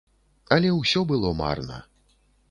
[0.55, 1.77] Але ўсё было марна.